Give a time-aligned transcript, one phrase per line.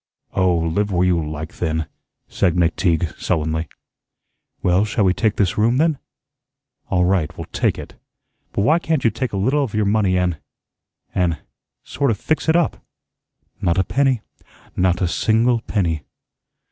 [0.33, 1.85] "Oh, live where you like, then,"
[2.27, 3.67] said McTeague, sullenly.
[4.63, 5.99] "Well, shall we take this room then?"
[6.89, 7.93] "All right, we'll take it.
[8.51, 10.37] But why can't you take a little of your money an'
[11.13, 11.37] an'
[11.83, 12.83] sort of fix it up?"
[13.61, 14.21] "Not a penny,
[14.75, 16.03] not a single penny."